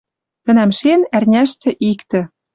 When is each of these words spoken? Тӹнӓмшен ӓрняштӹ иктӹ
Тӹнӓмшен 0.43 1.01
ӓрняштӹ 1.15 1.69
иктӹ 1.89 2.21